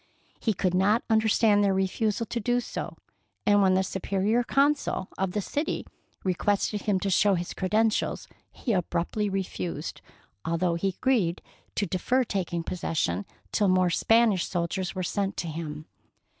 He 0.39 0.55
could 0.55 0.73
not 0.73 1.03
understand 1.11 1.63
their 1.63 1.75
refusal 1.75 2.25
to 2.25 2.39
do 2.39 2.59
so, 2.59 2.97
and 3.45 3.61
when 3.61 3.75
the 3.75 3.83
Superior 3.83 4.43
Council 4.43 5.09
of 5.15 5.33
the 5.33 5.41
city 5.43 5.85
requested 6.23 6.81
him 6.81 6.99
to 7.01 7.11
show 7.11 7.35
his 7.35 7.53
cre 7.53 7.67
dentials, 7.67 8.25
he 8.51 8.73
abruptly 8.73 9.29
refused, 9.29 10.01
although 10.43 10.73
he 10.73 10.87
agreed 10.87 11.43
to 11.75 11.85
defer 11.85 12.23
taking 12.23 12.63
possession 12.63 13.27
till 13.51 13.67
more 13.67 13.91
Spanish 13.91 14.47
soldiers 14.47 14.95
were 14.95 15.03
sent 15.03 15.37
to 15.37 15.47
him. 15.47 15.85